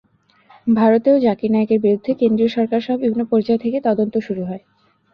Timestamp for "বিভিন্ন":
2.97-3.23